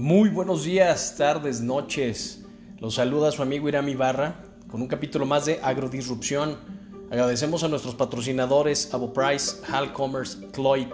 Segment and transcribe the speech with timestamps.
[0.00, 2.40] Muy buenos días, tardes, noches.
[2.78, 4.34] Los saluda su amigo Irami Barra
[4.66, 6.56] con un capítulo más de Agrodisrupción.
[7.10, 10.86] Agradecemos a nuestros patrocinadores Price, Hal Commerce, Cloyd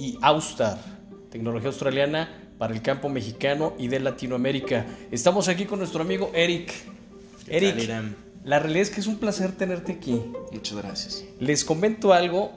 [0.00, 0.80] y Austar,
[1.30, 4.84] tecnología australiana para el campo mexicano y de Latinoamérica.
[5.12, 6.72] Estamos aquí con nuestro amigo Eric.
[7.46, 7.88] Eric,
[8.42, 10.20] la realidad es que es un placer tenerte aquí.
[10.50, 11.24] Muchas gracias.
[11.38, 12.50] Les comento algo.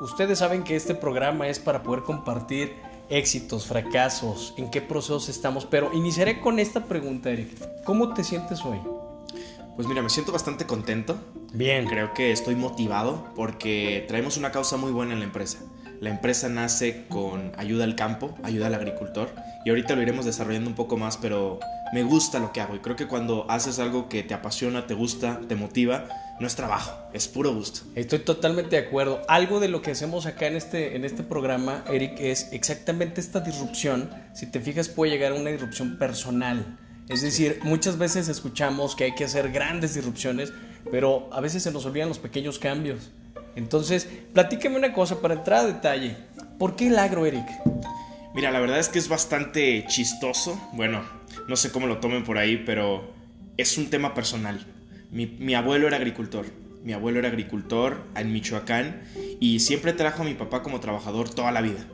[0.00, 2.70] Ustedes saben que este programa es para poder compartir
[3.10, 7.48] éxitos, fracasos, en qué procesos estamos, pero iniciaré con esta pregunta, Eric.
[7.84, 8.78] ¿Cómo te sientes hoy?
[9.76, 11.16] Pues mira, me siento bastante contento.
[11.52, 11.86] Bien.
[11.86, 15.58] Creo que estoy motivado porque traemos una causa muy buena en la empresa.
[16.00, 19.30] La empresa nace con ayuda al campo, ayuda al agricultor
[19.68, 21.60] y ahorita lo iremos desarrollando un poco más, pero
[21.92, 24.94] me gusta lo que hago y creo que cuando haces algo que te apasiona, te
[24.94, 26.06] gusta, te motiva,
[26.40, 27.80] no es trabajo, es puro gusto.
[27.94, 29.20] Estoy totalmente de acuerdo.
[29.28, 33.40] Algo de lo que hacemos acá en este, en este programa, Eric, es exactamente esta
[33.40, 34.08] disrupción.
[34.32, 36.78] Si te fijas, puede llegar a una disrupción personal.
[37.10, 40.50] Es decir, muchas veces escuchamos que hay que hacer grandes disrupciones,
[40.90, 43.10] pero a veces se nos olvidan los pequeños cambios.
[43.54, 46.16] Entonces, platícame una cosa para entrar a detalle.
[46.58, 47.44] ¿Por qué el agro, Eric?
[48.38, 50.60] Mira, la verdad es que es bastante chistoso.
[50.72, 51.02] Bueno,
[51.48, 53.12] no sé cómo lo tomen por ahí, pero
[53.56, 54.64] es un tema personal.
[55.10, 56.46] Mi, abuelo era agricultor.
[56.84, 59.02] Mi abuelo era agricultor en Michoacán
[59.40, 61.84] y siempre trajo a mi papá como trabajador toda la vida.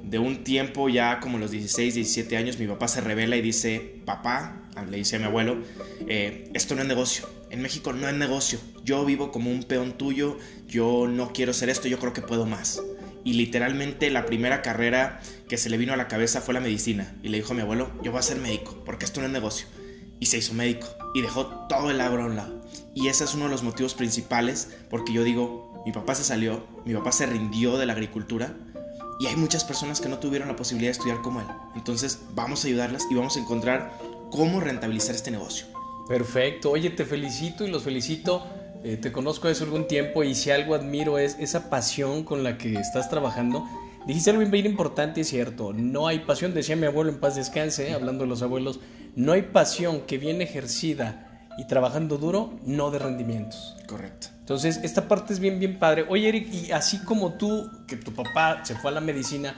[0.00, 4.00] De un tiempo ya como los 16, 17 años, mi papá se revela y dice,
[4.04, 5.56] papá, le dice a mi abuelo,
[6.06, 9.98] eh, esto no es negocio, en México no es negocio, yo vivo como un peón
[9.98, 10.38] tuyo,
[10.68, 12.80] yo no quiero ser esto, yo creo que puedo más.
[13.28, 17.14] Y literalmente la primera carrera que se le vino a la cabeza fue la medicina.
[17.22, 19.32] Y le dijo a mi abuelo, yo voy a ser médico, porque esto no es
[19.34, 19.66] negocio.
[20.18, 22.62] Y se hizo médico y dejó todo el agro a un lado.
[22.94, 26.66] Y ese es uno de los motivos principales porque yo digo, mi papá se salió,
[26.86, 28.56] mi papá se rindió de la agricultura
[29.20, 31.46] y hay muchas personas que no tuvieron la posibilidad de estudiar como él.
[31.76, 33.92] Entonces vamos a ayudarlas y vamos a encontrar
[34.30, 35.66] cómo rentabilizar este negocio.
[36.08, 38.46] Perfecto, oye, te felicito y los felicito.
[38.84, 42.58] Eh, te conozco hace algún tiempo y si algo admiro es esa pasión con la
[42.58, 43.64] que estás trabajando.
[44.06, 45.72] Dijiste algo bien importante y cierto.
[45.72, 48.80] No hay pasión, decía mi abuelo en paz descanse, hablando de los abuelos,
[49.16, 51.28] no hay pasión que viene ejercida
[51.58, 53.76] y trabajando duro, no de rendimientos.
[53.86, 54.28] Correcto.
[54.38, 56.06] Entonces, esta parte es bien, bien padre.
[56.08, 59.54] Oye, Eric, y así como tú, que tu papá se fue a la medicina,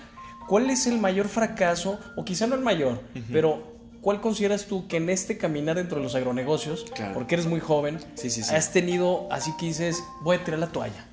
[0.49, 3.70] ¿cuál es el mayor fracaso, o quizá no el mayor, pero
[4.01, 6.85] ¿cuál consideras tú que en este caminar dentro de los agronegocios,
[7.15, 7.99] porque eres muy joven,
[8.51, 11.07] has tenido, así que dices, voy a tirar la toalla?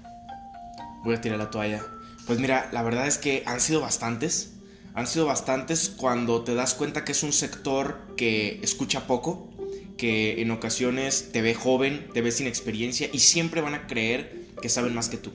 [1.04, 1.84] Voy a tirar la toalla.
[2.26, 4.54] Pues mira, la verdad es que han sido bastantes.
[4.94, 9.48] Han sido bastantes cuando te das cuenta que es un sector que escucha poco,
[9.96, 14.48] que en ocasiones te ve joven, te ve sin experiencia y siempre van a creer
[14.62, 15.32] que saben más que tú.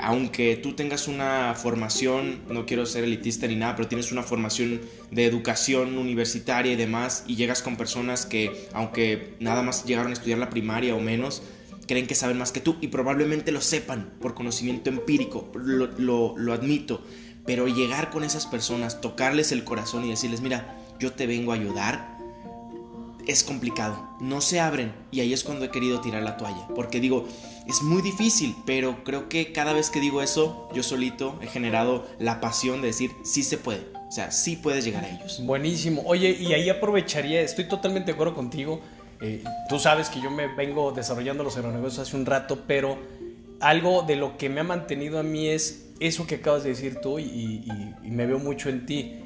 [0.00, 4.80] Aunque tú tengas una formación, no quiero ser elitista ni nada, pero tienes una formación
[5.10, 10.14] de educación universitaria y demás, y llegas con personas que, aunque nada más llegaron a
[10.14, 11.42] estudiar la primaria o menos,
[11.86, 16.52] creen que saben más que tú y probablemente lo sepan por conocimiento empírico, lo, lo,
[16.52, 17.02] admito,
[17.46, 21.56] pero llegar con esas personas, tocarles el corazón y decirles, mira, yo te vengo a
[21.56, 22.13] ayudar,
[23.26, 24.92] es complicado, no se abren.
[25.10, 27.26] Y ahí es cuando he querido tirar la toalla, porque digo,
[27.66, 32.06] es muy difícil, pero creo que cada vez que digo eso, yo solito he generado
[32.18, 35.40] la pasión de decir, sí se puede, o sea, sí puedes llegar a ellos.
[35.44, 38.80] Buenísimo, oye, y ahí aprovecharía, estoy totalmente de acuerdo contigo,
[39.20, 42.98] eh, tú sabes que yo me vengo desarrollando los agronegocios hace un rato, pero
[43.60, 47.00] algo de lo que me ha mantenido a mí es eso que acabas de decir
[47.00, 47.64] tú y
[48.02, 49.24] me veo mucho en ti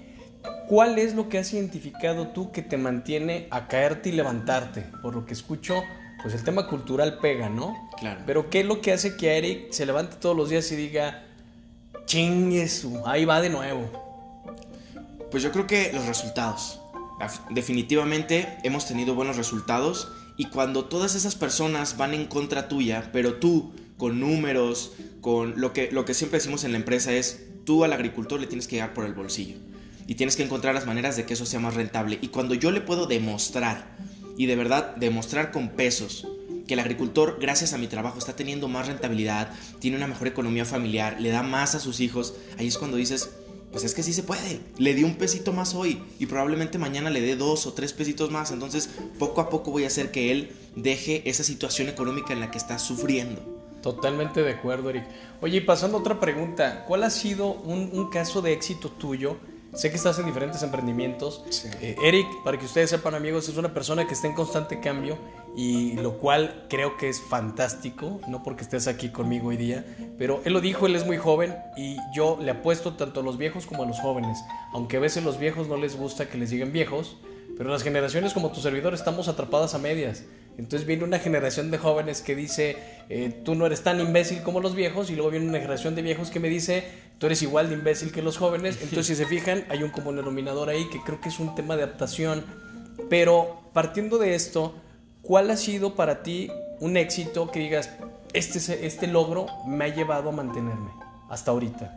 [0.69, 4.83] ¿Cuál es lo que has identificado tú que te mantiene a caerte y levantarte?
[5.01, 5.83] Por lo que escucho,
[6.21, 7.89] pues el tema cultural pega, ¿no?
[7.99, 8.21] Claro.
[8.27, 11.25] Pero ¿qué es lo que hace que Eric se levante todos los días y diga,
[12.05, 14.45] chinguesu, ahí va de nuevo?
[15.31, 16.83] Pues yo creo que los resultados.
[17.49, 23.37] Definitivamente hemos tenido buenos resultados y cuando todas esas personas van en contra tuya, pero
[23.37, 24.93] tú con números,
[25.23, 28.47] con lo que, lo que siempre decimos en la empresa es, tú al agricultor le
[28.47, 29.57] tienes que llegar por el bolsillo
[30.09, 32.19] y tienes que encontrar las maneras de que eso sea más rentable.
[32.23, 33.95] Y cuando yo le puedo demostrar,
[34.39, 36.27] y de verdad demostrar con pesos,
[36.67, 40.65] que el agricultor, gracias a mi trabajo, está teniendo más rentabilidad, tiene una mejor economía
[40.65, 43.35] familiar, le da más a sus hijos, ahí es cuando dices,
[43.71, 44.61] pues es que sí se puede.
[44.79, 48.31] Le di un pesito más hoy y probablemente mañana le dé dos o tres pesitos
[48.31, 48.51] más.
[48.51, 48.89] Entonces,
[49.19, 52.57] poco a poco voy a hacer que él deje esa situación económica en la que
[52.57, 53.43] está sufriendo.
[53.83, 55.05] Totalmente de acuerdo, Eric.
[55.43, 59.37] Oye, y pasando a otra pregunta, ¿cuál ha sido un, un caso de éxito tuyo
[59.75, 61.45] Sé que estás en diferentes emprendimientos.
[61.81, 65.19] Eh, Eric, para que ustedes sepan amigos, es una persona que está en constante cambio
[65.57, 69.85] y lo cual creo que es fantástico, no porque estés aquí conmigo hoy día,
[70.17, 73.39] pero él lo dijo, él es muy joven y yo le apuesto tanto a los
[73.39, 74.39] viejos como a los jóvenes,
[74.73, 77.19] aunque a veces los viejos no les gusta que les digan viejos,
[77.57, 80.25] pero las generaciones como tu servidor estamos atrapadas a medias.
[80.59, 82.77] Entonces viene una generación de jóvenes que dice,
[83.09, 86.03] eh, tú no eres tan imbécil como los viejos, y luego viene una generación de
[86.03, 86.85] viejos que me dice,
[87.19, 88.77] tú eres igual de imbécil que los jóvenes.
[88.83, 91.77] Entonces si se fijan, hay un común denominador ahí que creo que es un tema
[91.77, 92.45] de adaptación.
[93.09, 94.75] Pero partiendo de esto,
[95.23, 96.51] ¿cuál ha sido para ti
[96.81, 97.91] un éxito que digas,
[98.33, 100.91] este, este logro me ha llevado a mantenerme
[101.31, 101.97] hasta ahorita?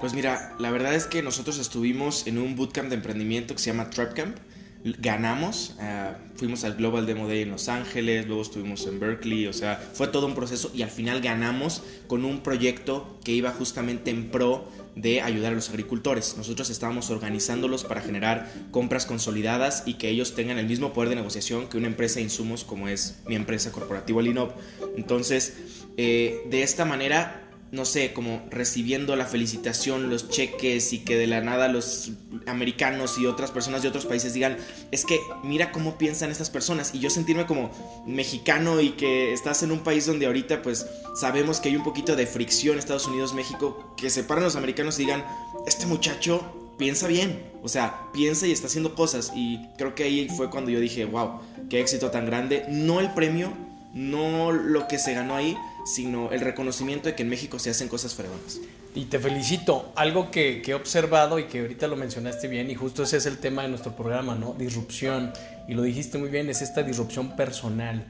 [0.00, 3.70] Pues mira, la verdad es que nosotros estuvimos en un bootcamp de emprendimiento que se
[3.70, 4.36] llama Trap Camp
[4.84, 9.52] ganamos, eh, fuimos al Global Demo Day en Los Ángeles, luego estuvimos en Berkeley, o
[9.52, 14.10] sea, fue todo un proceso y al final ganamos con un proyecto que iba justamente
[14.10, 16.36] en pro de ayudar a los agricultores.
[16.36, 21.16] Nosotros estábamos organizándolos para generar compras consolidadas y que ellos tengan el mismo poder de
[21.16, 24.52] negociación que una empresa de insumos como es mi empresa corporativa Linop.
[24.96, 25.56] Entonces,
[25.96, 31.28] eh, de esta manera no sé, como recibiendo la felicitación, los cheques y que de
[31.28, 32.10] la nada los
[32.46, 34.56] americanos y otras personas de otros países digan,
[34.90, 37.70] es que mira cómo piensan estas personas y yo sentirme como
[38.06, 42.16] mexicano y que estás en un país donde ahorita pues sabemos que hay un poquito
[42.16, 45.24] de fricción Estados Unidos, México, que separan los americanos y digan,
[45.66, 50.28] este muchacho piensa bien, o sea, piensa y está haciendo cosas y creo que ahí
[50.28, 53.52] fue cuando yo dije, wow, qué éxito tan grande, no el premio,
[53.94, 57.88] no lo que se ganó ahí, sino el reconocimiento de que en México se hacen
[57.88, 58.60] cosas fregonas.
[58.94, 59.92] Y te felicito.
[59.94, 63.38] Algo que, he observado y que ahorita lo mencionaste bien, y justo ese es el
[63.38, 64.54] tema de nuestro programa, ¿no?
[64.54, 65.32] Disrupción.
[65.68, 68.04] Y lo dijiste muy bien, es esta disrupción personal.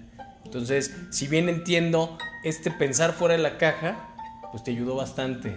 [0.44, 4.08] Entonces, si bien entiendo este pensar fuera de la caja,
[4.50, 5.56] pues te ayudó bastante.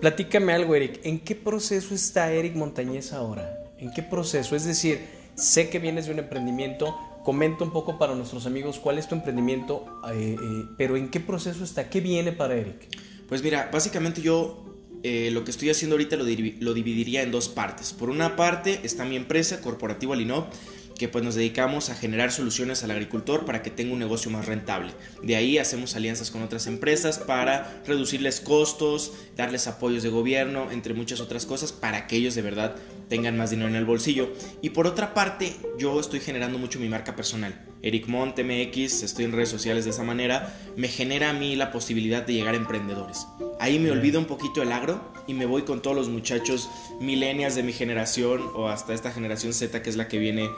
[0.00, 1.00] Platícame algo, Eric.
[1.04, 3.58] ¿En qué proceso está Eric Montañez ahora?
[3.78, 4.56] ¿En qué proceso?
[4.56, 5.00] Es decir,
[5.34, 9.14] sé que vienes de un emprendimiento, comenta un poco para nuestros amigos cuál es tu
[9.14, 12.88] emprendimiento, eh, eh, pero en qué proceso está, qué viene para Eric.
[13.28, 14.64] Pues mira, básicamente yo
[15.04, 17.92] eh, lo que estoy haciendo ahorita lo, dividiría en dos partes.
[17.92, 20.52] Por una parte está mi empresa, Corporativa Linop,
[20.96, 24.46] que pues nos dedicamos a generar soluciones al agricultor para que tenga un negocio más
[24.46, 24.92] rentable.
[25.22, 30.94] De ahí hacemos alianzas con otras empresas para reducirles costos, darles apoyos de gobierno, entre
[30.94, 32.76] muchas otras cosas, para que ellos de verdad
[33.12, 34.30] tengan más dinero en el bolsillo.
[34.62, 37.62] Y por otra parte, yo estoy generando mucho mi marca personal.
[37.82, 41.70] Eric Mont MX, estoy en redes sociales de esa manera, me genera a mí la
[41.70, 43.26] posibilidad de llegar a emprendedores.
[43.60, 46.70] Ahí me olvido un poquito el agro y me voy con todos los muchachos
[47.00, 50.48] milenias de mi generación o hasta esta generación Z que es la que viene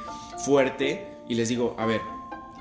[0.44, 2.02] fuerte y les digo, a ver,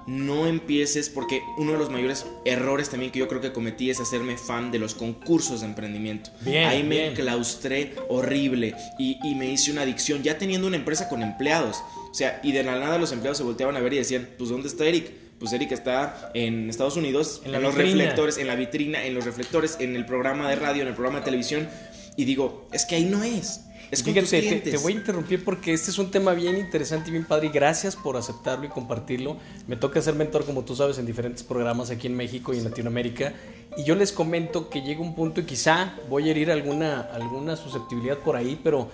[0.08, 4.00] no empieces porque uno de los mayores errores también que yo creo que cometí es
[4.00, 6.32] hacerme fan de los concursos de emprendimiento.
[6.46, 11.84] Ahí me claustré horrible y, me hice una adicción ya teniendo una empresa con empleados.
[12.12, 14.50] O sea, y de la nada los empleados se volteaban a ver y decían, pues
[14.50, 15.12] ¿dónde está Eric?
[15.40, 19.78] Pues Eric está en Estados Unidos, en, los reflectores, en la vitrina, en los reflectores,
[19.80, 21.68] en el programa de radio, en el programa de televisión.
[22.16, 23.62] Y digo, es que ahí no es.
[23.94, 27.25] Es Fíjate, te, voy a interrumpir porque este es un tema bien interesante y bien
[27.25, 29.38] padre y gracias por aceptarlo y compartirlo.
[29.68, 32.63] Me toca ser mentor, como tú sabes, en diferentes programas aquí en México y en
[32.63, 33.34] Latinoamérica.
[33.78, 37.56] Y yo les comento que llega un punto y quizá voy a herir alguna, alguna
[37.56, 38.90] susceptibilidad por ahí, pero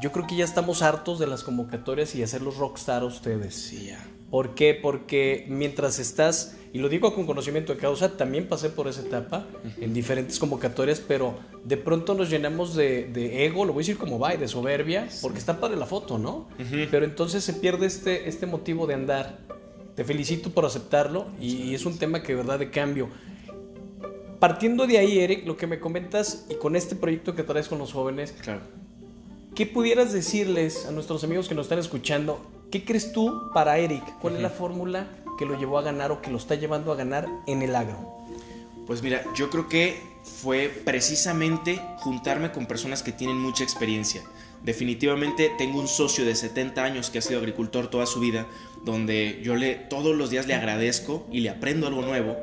[0.00, 3.54] yo creo que ya estamos hartos de las convocatorias y hacerlos rockstar a ustedes.
[3.54, 4.13] Sí, ya.
[4.34, 4.74] ¿Por qué?
[4.74, 9.46] Porque mientras estás, y lo digo con conocimiento de causa, también pasé por esa etapa
[9.80, 14.18] en diferentes convocatorias, pero de pronto nos llenamos de, ego, lo voy a decir como
[14.18, 16.48] va, y de soberbia, porque está para la foto, ¿no?
[16.90, 19.38] Pero entonces se pierde este, este motivo de andar.
[19.94, 23.10] Te felicito por aceptarlo y, es un tema que de verdad de cambio.
[24.40, 27.78] Partiendo de ahí, Eric, lo que me comentas y con este proyecto que traes con
[27.78, 28.62] los jóvenes, claro.
[29.54, 32.40] ¿qué pudieras decirles a nuestros amigos que nos están escuchando
[32.74, 34.02] ¿Qué crees tú para Eric?
[34.18, 35.06] ¿Cuál es la fórmula
[35.38, 38.18] que lo llevó a ganar o que lo está llevando a ganar en el agro?
[38.84, 44.24] Pues mira, yo creo que fue precisamente juntarme con personas que tienen mucha experiencia.
[44.64, 48.48] Definitivamente tengo un socio de 70 años que ha sido agricultor toda su vida,
[48.84, 52.36] donde yo le todos los días le agradezco y le aprendo algo nuevo,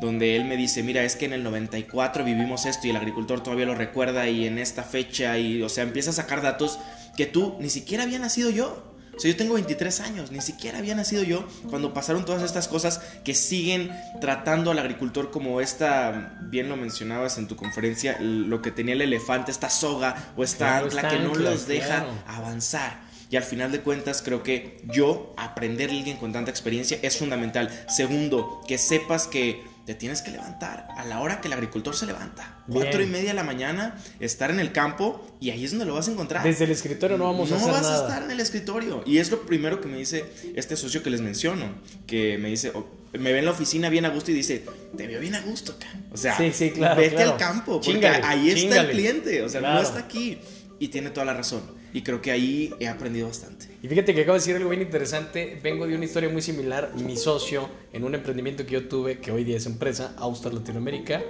[0.00, 3.40] donde él me dice, mira, es que en el 94 vivimos esto y el agricultor
[3.40, 6.76] todavía lo recuerda y en esta fecha y o sea, empieza a sacar datos
[7.16, 8.95] que tú ni siquiera había nacido yo.
[9.16, 12.68] O sea, yo tengo 23 años, ni siquiera había nacido yo cuando pasaron todas estas
[12.68, 18.60] cosas que siguen tratando al agricultor como esta, bien lo mencionabas en tu conferencia, lo
[18.60, 23.06] que tenía el elefante, esta soga o esta ancla que no los deja avanzar.
[23.30, 27.16] Y al final de cuentas creo que yo, aprender a alguien con tanta experiencia es
[27.16, 27.70] fundamental.
[27.88, 32.06] Segundo, que sepas que te tienes que levantar a la hora que el agricultor se
[32.06, 32.56] levanta.
[32.68, 35.94] Cuatro y media de la mañana, estar en el campo y ahí es donde lo
[35.94, 36.42] vas a encontrar.
[36.42, 37.80] Desde el escritorio no vamos a hacer nada.
[37.80, 39.04] No vas a estar en el escritorio.
[39.06, 40.24] Y es lo primero que me dice
[40.56, 41.66] este socio que les menciono,
[42.08, 42.72] que me dice,
[43.12, 44.64] me ve en la oficina bien a gusto y dice,
[44.96, 45.86] te veo bien a gusto, acá.
[46.10, 50.38] O sea, vete al campo, porque ahí está el cliente, o sea, no está aquí.
[50.80, 51.62] Y tiene toda la razón.
[51.96, 53.68] Y creo que ahí he aprendido bastante.
[53.82, 55.58] Y fíjate que acabo de decir algo bien interesante.
[55.62, 56.92] Vengo de una historia muy similar.
[56.94, 61.22] Mi socio, en un emprendimiento que yo tuve, que hoy día es empresa, Austar Latinoamérica,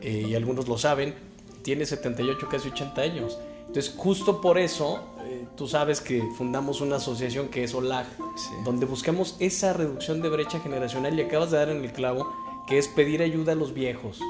[0.00, 1.12] eh, y algunos lo saben,
[1.60, 3.38] tiene 78, casi 80 años.
[3.66, 8.06] Entonces, justo por eso, eh, tú sabes que fundamos una asociación que es OLAG,
[8.64, 12.32] donde buscamos esa reducción de brecha generacional y acabas de dar en el clavo,
[12.66, 14.22] que es pedir ayuda a los viejos.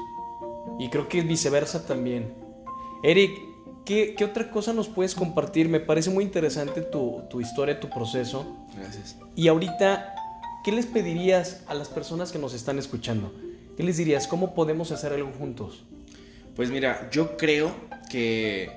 [0.77, 2.33] Y creo que es viceversa también.
[3.01, 3.54] Eric,
[3.85, 5.69] ¿Qué, otra cosa nos puedes compartir?
[5.69, 8.65] Me parece muy interesante tu, tu, historia, tu proceso.
[8.75, 9.15] Gracias.
[9.35, 10.15] Y ahorita,
[10.63, 13.31] ¿qué les pedirías a las personas que nos están escuchando?
[13.77, 14.27] ¿Qué les dirías?
[14.27, 15.83] ¿Cómo podemos hacer algo juntos?
[16.55, 17.75] Pues mira, yo creo
[18.09, 18.71] que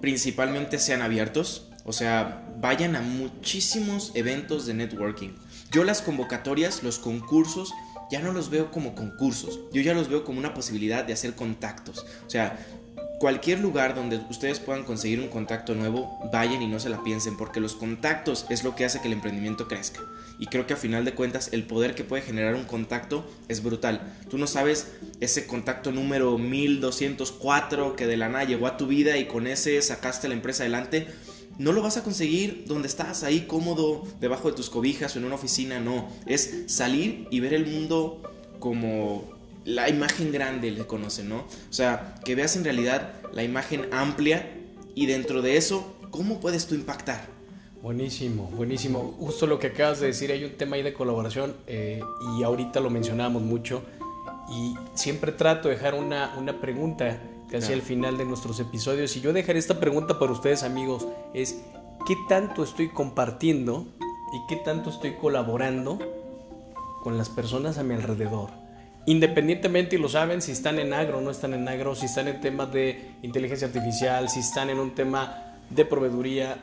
[0.00, 5.30] principalmente sean abiertos, o sea, vayan a muchísimos eventos de networking.
[5.72, 7.72] Yo las convocatorias, los concursos,
[8.10, 11.34] ya no los veo como concursos, yo ya los veo como una posibilidad de hacer
[11.34, 12.06] contactos.
[12.26, 12.58] O sea,
[13.20, 17.36] cualquier lugar donde ustedes puedan conseguir un contacto nuevo, vayan y no se la piensen,
[17.36, 20.00] porque los contactos es lo que hace que el emprendimiento crezca.
[20.38, 23.62] Y creo que a final de cuentas el poder que puede generar un contacto es
[23.62, 24.00] brutal.
[24.30, 29.18] Tú no sabes ese contacto número 1204 que de la nada llegó a tu vida
[29.18, 31.06] y con ese sacaste la empresa adelante.
[31.58, 35.26] No lo vas a conseguir donde estás ahí cómodo, debajo de tus cobijas o en
[35.26, 36.08] una oficina, no.
[36.24, 38.22] Es salir y ver el mundo
[38.60, 41.38] como la imagen grande le conocen, ¿no?
[41.38, 44.50] O sea, que veas en realidad la imagen amplia
[44.94, 47.26] y dentro de eso, ¿cómo puedes tú impactar?
[47.82, 49.14] Buenísimo, buenísimo.
[49.18, 52.02] Justo lo que acabas de decir, hay un tema ahí de colaboración eh,
[52.36, 53.82] y ahorita lo mencionamos mucho
[54.50, 59.20] y siempre trato de dejar una, una pregunta casi al final de nuestros episodios y
[59.20, 61.62] yo dejaré esta pregunta para ustedes amigos, es
[62.06, 63.86] ¿qué tanto estoy compartiendo
[64.32, 65.98] y qué tanto estoy colaborando
[67.02, 68.59] con las personas a mi alrededor?
[69.10, 72.28] Independientemente, y lo saben, si están en agro o no están en agro, si están
[72.28, 76.58] en temas de inteligencia artificial, si están en un tema de proveeduría,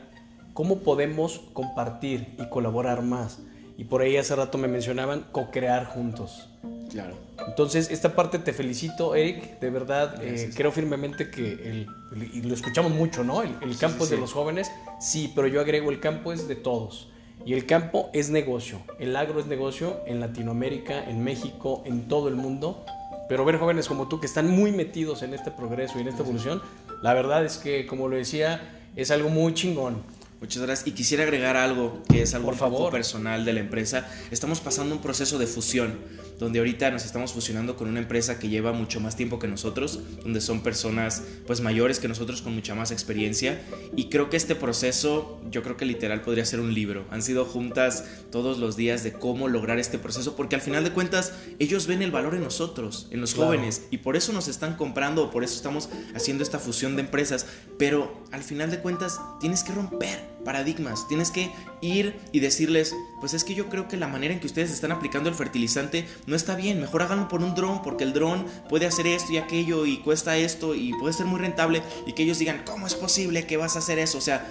[0.54, 3.40] ¿cómo podemos compartir y colaborar más?
[3.78, 6.50] Y por ahí hace rato me mencionaban co-crear juntos.
[6.90, 7.18] Claro.
[7.46, 9.60] Entonces, esta parte te felicito, Eric.
[9.60, 11.88] De verdad, eh, creo firmemente que, el,
[12.34, 13.44] y lo escuchamos mucho, ¿no?
[13.44, 17.10] El, campo es de los jóvenes, sí, pero yo agrego, el campo es de todos.
[17.46, 22.28] Y el campo es negocio, el agro es negocio en Latinoamérica, en México, en todo
[22.28, 22.84] el mundo.
[23.30, 26.24] Pero ver jóvenes como tú que están muy metidos en este progreso y en esta
[26.24, 26.62] evolución,
[27.02, 28.62] la verdad es que, como lo decía,
[28.96, 30.02] es algo muy chingón.
[30.40, 30.88] Muchas gracias.
[30.88, 34.08] Y quisiera agregar algo que es algo Por personal de la empresa.
[34.30, 35.98] Estamos pasando un proceso de fusión,
[36.40, 40.00] donde ahorita nos estamos fusionando con una empresa que lleva mucho más tiempo que nosotros,
[40.22, 43.60] donde son personas pues mayores que nosotros con mucha más experiencia.
[43.96, 47.06] Y creo que este proceso, yo creo que literal podría ser un libro.
[47.10, 50.92] Han sido juntas todos los días de cómo lograr este proceso, porque al final de
[50.92, 54.76] cuentas ellos ven el valor en nosotros, en los jóvenes, y por eso nos están
[54.76, 57.48] comprando, o por eso estamos haciendo esta fusión de empresas.
[57.80, 61.10] Pero al final de cuentas tienes que romper paradigmas.
[61.10, 61.52] Tienes que
[61.82, 64.94] ir y decirles, pues es que yo creo que la manera en que ustedes están
[64.94, 66.80] aplicando el fertilizante no está bien.
[66.80, 70.38] Mejor háganlo por un dron, porque el dron puede hacer esto y aquello y cuesta
[70.38, 71.84] esto y puede ser muy rentable.
[72.06, 74.20] Y que ellos digan, ¿cómo es posible que vas a hacer eso?
[74.20, 74.48] O sea,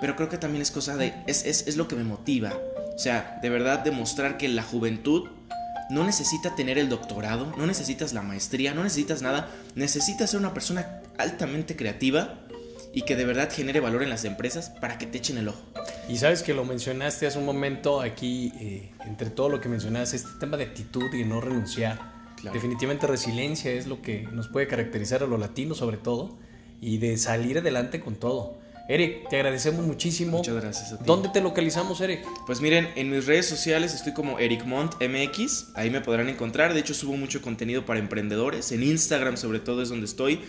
[0.00, 2.52] pero creo que también es cosa de, es, es, es lo que me motiva.
[2.96, 5.28] O sea, de verdad demostrar que la juventud
[5.90, 9.48] no necesita tener el doctorado, no necesitas la maestría, no necesitas nada.
[9.76, 12.34] Necesitas ser una persona altamente creativa
[12.92, 15.60] y que de verdad genere valor en las empresas para que te echen el ojo.
[16.08, 20.16] Y sabes que lo mencionaste hace un momento aquí, eh, entre todo lo que mencionaste,
[20.16, 22.20] este tema de actitud y no renunciar.
[22.52, 26.38] Definitivamente resiliencia es lo que nos puede caracterizar a los latinos sobre todo
[26.80, 28.58] y de salir adelante con todo.
[28.88, 30.38] Eric, te agradecemos muchísimo.
[30.38, 31.04] Muchas gracias a ti.
[31.06, 32.26] ¿Dónde te localizamos, Eric?
[32.44, 36.74] Pues miren, en mis redes sociales estoy como Eric Mont MX, ahí me podrán encontrar.
[36.74, 38.72] De hecho, subo mucho contenido para emprendedores.
[38.72, 40.40] En Instagram, sobre todo, es donde estoy.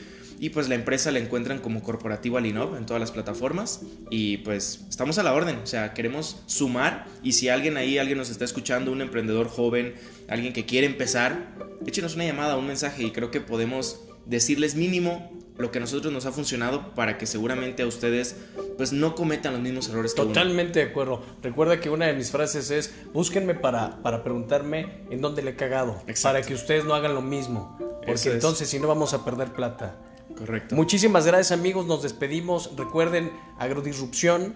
[0.42, 3.82] Y pues la empresa la encuentran como Corporativo Alinov en todas las plataformas.
[4.10, 5.58] Y pues estamos a la orden.
[5.58, 7.06] O sea, queremos sumar.
[7.22, 9.94] Y si alguien ahí, alguien nos está escuchando, un emprendedor joven,
[10.28, 11.54] alguien que quiere empezar,
[11.86, 13.04] échenos una llamada, un mensaje.
[13.04, 17.28] Y creo que podemos decirles mínimo lo que a nosotros nos ha funcionado para que
[17.28, 18.36] seguramente a ustedes
[18.78, 21.22] pues no cometan los mismos errores que Totalmente de acuerdo.
[21.44, 25.56] Recuerda que una de mis frases es búsquenme para, para preguntarme en dónde le he
[25.56, 26.02] cagado.
[26.24, 27.78] Para que ustedes no hagan lo mismo.
[28.08, 30.00] Porque entonces si no vamos a perder plata.
[30.38, 30.76] Correcto.
[30.76, 32.72] Muchísimas gracias amigos, nos despedimos.
[32.76, 34.54] Recuerden, agrodisrupción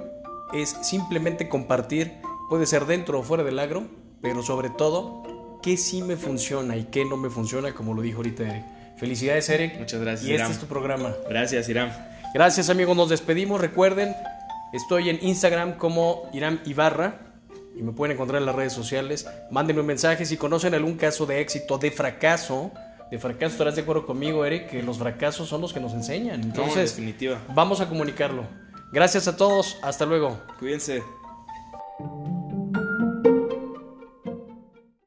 [0.53, 2.13] es simplemente compartir,
[2.50, 3.88] puede ser dentro o fuera del agro,
[4.22, 5.24] pero sobre todo
[5.62, 8.65] qué sí me funciona y qué no me funciona, como lo dijo ahorita Eric.
[8.98, 9.77] Felicidades, Eric.
[9.79, 10.44] Muchas gracias, Y Iram.
[10.44, 11.13] este es tu programa.
[11.27, 11.91] Gracias, Iram.
[12.34, 12.96] Gracias, amigos.
[12.96, 13.60] Nos despedimos.
[13.60, 14.15] Recuerden,
[14.74, 17.20] estoy en Instagram como Iram Ibarra
[17.77, 19.27] y me pueden encontrar en las redes sociales.
[19.51, 22.72] Mándenme un mensaje si conocen algún caso de éxito, de fracaso.
[23.12, 26.39] De fracaso, estarás de acuerdo conmigo, Eric, que los fracasos son los que nos enseñan.
[26.39, 27.39] No, en Entonces, definitiva.
[27.53, 28.43] vamos a comunicarlo.
[28.91, 29.77] Gracias a todos.
[29.83, 30.39] Hasta luego.
[30.59, 31.03] Cuídense.